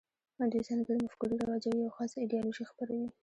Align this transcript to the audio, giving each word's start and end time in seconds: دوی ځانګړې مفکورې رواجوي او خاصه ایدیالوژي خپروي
دوی 0.51 0.61
ځانګړې 0.67 1.03
مفکورې 1.05 1.35
رواجوي 1.41 1.81
او 1.85 1.93
خاصه 1.97 2.17
ایدیالوژي 2.19 2.63
خپروي 2.71 3.07